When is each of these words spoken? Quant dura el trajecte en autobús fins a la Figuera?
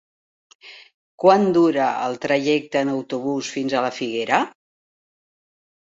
Quant 1.23 1.45
dura 1.59 1.91
el 2.07 2.17
trajecte 2.25 2.83
en 2.87 2.93
autobús 2.97 3.53
fins 3.59 3.79
a 3.83 3.87
la 3.91 3.95
Figuera? 4.03 4.45